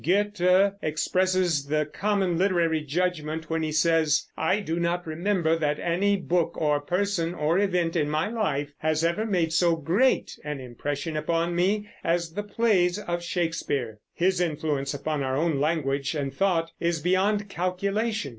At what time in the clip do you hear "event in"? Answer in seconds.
7.59-8.09